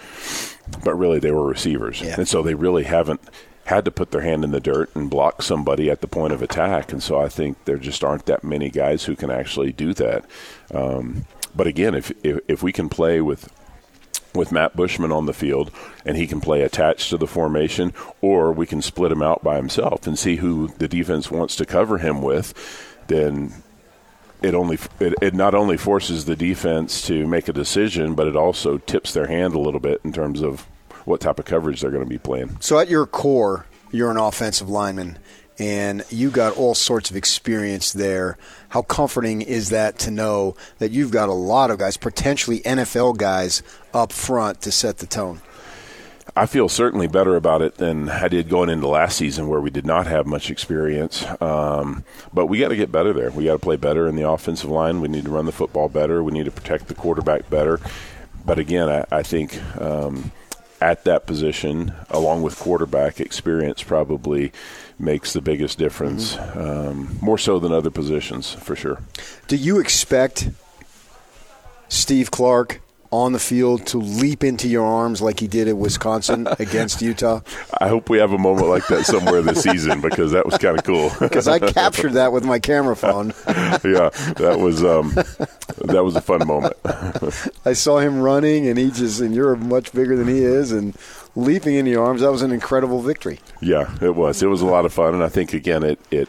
but 0.84 0.94
really 0.94 1.18
they 1.18 1.32
were 1.32 1.46
receivers, 1.46 2.00
yeah. 2.00 2.14
and 2.16 2.26
so 2.26 2.42
they 2.42 2.54
really 2.54 2.84
haven't 2.84 3.20
had 3.66 3.84
to 3.84 3.90
put 3.90 4.10
their 4.10 4.22
hand 4.22 4.44
in 4.44 4.50
the 4.50 4.60
dirt 4.60 4.90
and 4.96 5.10
block 5.10 5.42
somebody 5.42 5.90
at 5.90 6.00
the 6.00 6.08
point 6.08 6.32
of 6.32 6.40
attack. 6.40 6.90
And 6.90 7.02
so 7.02 7.20
I 7.20 7.28
think 7.28 7.62
there 7.66 7.76
just 7.76 8.02
aren't 8.02 8.24
that 8.24 8.42
many 8.42 8.70
guys 8.70 9.04
who 9.04 9.14
can 9.14 9.30
actually 9.30 9.72
do 9.72 9.92
that. 9.92 10.24
Um, 10.72 11.26
but 11.54 11.66
again, 11.66 11.94
if, 11.94 12.10
if 12.24 12.38
if 12.48 12.62
we 12.62 12.72
can 12.72 12.88
play 12.88 13.20
with 13.20 13.52
with 14.34 14.52
Matt 14.52 14.76
Bushman 14.76 15.12
on 15.12 15.26
the 15.26 15.32
field, 15.32 15.70
and 16.04 16.16
he 16.16 16.26
can 16.26 16.40
play 16.40 16.62
attached 16.62 17.10
to 17.10 17.16
the 17.16 17.26
formation, 17.26 17.92
or 18.20 18.52
we 18.52 18.66
can 18.66 18.82
split 18.82 19.12
him 19.12 19.22
out 19.22 19.42
by 19.42 19.56
himself 19.56 20.06
and 20.06 20.18
see 20.18 20.36
who 20.36 20.68
the 20.78 20.88
defense 20.88 21.30
wants 21.30 21.56
to 21.56 21.66
cover 21.66 21.98
him 21.98 22.22
with. 22.22 22.54
Then 23.06 23.52
it 24.42 24.54
only 24.54 24.78
it, 25.00 25.14
it 25.20 25.34
not 25.34 25.54
only 25.54 25.76
forces 25.76 26.24
the 26.24 26.36
defense 26.36 27.06
to 27.06 27.26
make 27.26 27.48
a 27.48 27.52
decision, 27.52 28.14
but 28.14 28.26
it 28.26 28.36
also 28.36 28.78
tips 28.78 29.12
their 29.12 29.26
hand 29.26 29.54
a 29.54 29.58
little 29.58 29.80
bit 29.80 30.00
in 30.04 30.12
terms 30.12 30.42
of 30.42 30.66
what 31.04 31.20
type 31.20 31.38
of 31.38 31.44
coverage 31.44 31.80
they're 31.80 31.90
going 31.90 32.04
to 32.04 32.08
be 32.08 32.18
playing. 32.18 32.58
So, 32.60 32.78
at 32.78 32.88
your 32.88 33.06
core, 33.06 33.66
you're 33.90 34.10
an 34.10 34.18
offensive 34.18 34.68
lineman 34.68 35.18
and 35.58 36.04
you 36.10 36.30
got 36.30 36.56
all 36.56 36.74
sorts 36.74 37.10
of 37.10 37.16
experience 37.16 37.92
there. 37.92 38.38
How 38.70 38.82
comforting 38.82 39.42
is 39.42 39.70
that 39.70 39.98
to 40.00 40.10
know 40.10 40.56
that 40.78 40.92
you've 40.92 41.10
got 41.10 41.28
a 41.28 41.32
lot 41.34 41.70
of 41.70 41.78
guys, 41.78 41.96
potentially 41.96 42.60
NFL 42.60 43.16
guys, 43.16 43.62
up 43.92 44.12
front 44.12 44.60
to 44.62 44.72
set 44.72 44.98
the 44.98 45.06
tone? 45.06 45.40
I 46.36 46.46
feel 46.46 46.68
certainly 46.68 47.08
better 47.08 47.34
about 47.34 47.62
it 47.62 47.78
than 47.78 48.08
I 48.08 48.28
did 48.28 48.48
going 48.48 48.68
into 48.68 48.86
last 48.86 49.16
season, 49.16 49.48
where 49.48 49.60
we 49.60 49.70
did 49.70 49.84
not 49.84 50.06
have 50.06 50.24
much 50.24 50.50
experience. 50.50 51.24
Um, 51.40 52.04
but 52.32 52.46
we 52.46 52.60
got 52.60 52.68
to 52.68 52.76
get 52.76 52.92
better 52.92 53.12
there. 53.12 53.30
We 53.30 53.44
got 53.46 53.54
to 53.54 53.58
play 53.58 53.74
better 53.74 54.06
in 54.06 54.14
the 54.14 54.28
offensive 54.28 54.70
line. 54.70 55.00
We 55.00 55.08
need 55.08 55.24
to 55.24 55.30
run 55.30 55.46
the 55.46 55.52
football 55.52 55.88
better. 55.88 56.22
We 56.22 56.30
need 56.30 56.44
to 56.44 56.52
protect 56.52 56.86
the 56.86 56.94
quarterback 56.94 57.50
better. 57.50 57.80
But 58.46 58.60
again, 58.60 58.88
I, 58.88 59.04
I 59.10 59.22
think 59.24 59.60
um, 59.80 60.30
at 60.80 61.04
that 61.04 61.26
position, 61.26 61.92
along 62.08 62.42
with 62.42 62.56
quarterback 62.56 63.18
experience, 63.20 63.82
probably 63.82 64.52
makes 64.98 65.32
the 65.32 65.40
biggest 65.40 65.78
difference, 65.78 66.34
mm-hmm. 66.34 66.60
um, 66.60 67.18
more 67.20 67.38
so 67.38 67.58
than 67.58 67.72
other 67.72 67.90
positions, 67.90 68.52
for 68.52 68.74
sure. 68.74 69.00
Do 69.46 69.56
you 69.56 69.78
expect 69.78 70.50
Steve 71.88 72.30
Clark 72.30 72.80
on 73.10 73.32
the 73.32 73.38
field 73.38 73.86
to 73.86 73.98
leap 73.98 74.44
into 74.44 74.68
your 74.68 74.84
arms 74.84 75.22
like 75.22 75.40
he 75.40 75.46
did 75.46 75.66
at 75.66 75.76
Wisconsin 75.76 76.46
against 76.58 77.00
Utah? 77.00 77.40
I 77.80 77.88
hope 77.88 78.10
we 78.10 78.18
have 78.18 78.32
a 78.32 78.38
moment 78.38 78.68
like 78.68 78.86
that 78.88 79.06
somewhere 79.06 79.42
this 79.42 79.62
season 79.62 80.00
because 80.02 80.32
that 80.32 80.44
was 80.44 80.58
kind 80.58 80.78
of 80.78 80.84
cool. 80.84 81.10
Because 81.18 81.48
I 81.48 81.58
captured 81.58 82.12
that 82.12 82.32
with 82.32 82.44
my 82.44 82.58
camera 82.58 82.96
phone. 82.96 83.32
yeah, 83.46 84.10
that 84.36 84.58
was 84.60 84.84
um, 84.84 85.14
that 85.88 86.04
was 86.04 86.16
a 86.16 86.20
fun 86.20 86.46
moment. 86.46 86.74
I 87.64 87.72
saw 87.72 87.98
him 87.98 88.20
running, 88.20 88.68
and 88.68 88.78
he 88.78 88.90
just 88.90 89.20
and 89.20 89.34
you're 89.34 89.56
much 89.56 89.92
bigger 89.92 90.16
than 90.16 90.28
he 90.28 90.38
is, 90.38 90.72
and 90.72 90.96
leaping 91.34 91.74
in 91.74 91.86
your 91.86 92.04
arms. 92.04 92.20
That 92.20 92.32
was 92.32 92.42
an 92.42 92.52
incredible 92.52 93.00
victory. 93.00 93.40
Yeah, 93.60 93.96
it 94.00 94.14
was. 94.14 94.42
It 94.42 94.46
was 94.46 94.62
a 94.62 94.66
lot 94.66 94.84
of 94.84 94.92
fun, 94.92 95.14
and 95.14 95.22
I 95.22 95.28
think 95.28 95.52
again 95.52 95.82
it 95.82 95.98
it 96.10 96.28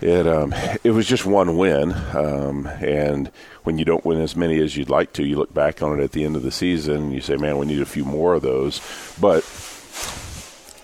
it 0.00 0.26
um, 0.26 0.54
it 0.82 0.90
was 0.90 1.06
just 1.06 1.24
one 1.24 1.56
win, 1.56 1.92
um, 1.92 2.66
and 2.66 3.30
when 3.62 3.78
you 3.78 3.84
don't 3.84 4.04
win 4.04 4.20
as 4.20 4.36
many 4.36 4.60
as 4.60 4.76
you'd 4.76 4.90
like 4.90 5.12
to, 5.14 5.24
you 5.24 5.36
look 5.36 5.54
back 5.54 5.82
on 5.82 5.98
it 5.98 6.02
at 6.02 6.12
the 6.12 6.24
end 6.24 6.36
of 6.36 6.42
the 6.42 6.50
season 6.50 6.96
and 6.96 7.12
you 7.12 7.20
say, 7.20 7.36
"Man, 7.36 7.58
we 7.58 7.66
need 7.66 7.80
a 7.80 7.86
few 7.86 8.04
more 8.04 8.34
of 8.34 8.42
those." 8.42 8.80
But 9.20 9.44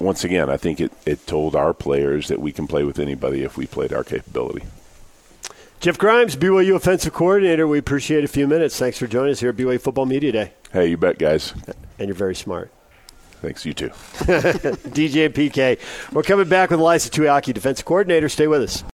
once 0.00 0.24
again, 0.24 0.48
I 0.48 0.56
think 0.56 0.80
it, 0.80 0.92
it 1.04 1.26
told 1.26 1.54
our 1.54 1.74
players 1.74 2.28
that 2.28 2.40
we 2.40 2.52
can 2.52 2.66
play 2.66 2.84
with 2.84 2.98
anybody 2.98 3.42
if 3.42 3.56
we 3.56 3.66
played 3.66 3.92
our 3.92 4.04
capability. 4.04 4.64
Jeff 5.80 5.96
Grimes, 5.96 6.36
BYU 6.36 6.74
offensive 6.76 7.14
coordinator. 7.14 7.66
We 7.66 7.78
appreciate 7.78 8.22
a 8.22 8.28
few 8.28 8.46
minutes. 8.46 8.78
Thanks 8.78 8.98
for 8.98 9.06
joining 9.06 9.32
us 9.32 9.40
here 9.40 9.48
at 9.48 9.56
BYU 9.56 9.80
Football 9.80 10.04
Media 10.04 10.30
Day. 10.30 10.52
Hey, 10.74 10.88
you 10.88 10.98
bet, 10.98 11.18
guys. 11.18 11.54
And 11.98 12.06
you're 12.08 12.14
very 12.14 12.34
smart. 12.34 12.70
Thanks, 13.40 13.64
you 13.64 13.72
too. 13.72 13.88
DJ 14.18 15.30
PK. 15.30 15.78
We're 16.12 16.22
coming 16.22 16.50
back 16.50 16.68
with 16.68 16.80
Ilaisa 16.80 17.08
Tuiaki, 17.08 17.54
defensive 17.54 17.86
coordinator. 17.86 18.28
Stay 18.28 18.46
with 18.46 18.60
us. 18.60 18.84